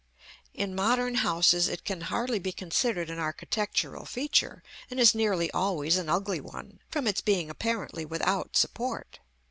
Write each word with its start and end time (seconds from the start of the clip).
In 0.55 0.73
modern 0.73 1.13
houses 1.13 1.67
it 1.67 1.85
can 1.85 2.01
hardly 2.01 2.39
be 2.39 2.51
considered 2.51 3.11
an 3.11 3.19
architectural 3.19 4.03
feature, 4.05 4.63
and 4.89 4.99
is 4.99 5.13
nearly 5.13 5.51
always 5.51 5.95
an 5.97 6.09
ugly 6.09 6.41
one, 6.41 6.79
from 6.89 7.05
its 7.05 7.21
being 7.21 7.51
apparently 7.51 8.03
without 8.03 8.57
support. 8.57 9.19